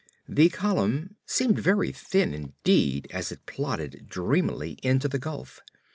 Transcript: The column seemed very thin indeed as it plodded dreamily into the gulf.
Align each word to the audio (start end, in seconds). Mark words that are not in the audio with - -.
The 0.27 0.49
column 0.49 1.15
seemed 1.27 1.59
very 1.59 1.91
thin 1.91 2.33
indeed 2.33 3.05
as 3.11 3.31
it 3.31 3.45
plodded 3.45 4.07
dreamily 4.09 4.79
into 4.81 5.07
the 5.07 5.19
gulf. 5.19 5.59